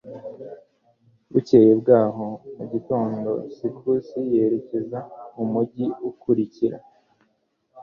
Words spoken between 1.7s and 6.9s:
bwaho mu gitondo, sikusi yerekeza mu mujyi ukurikira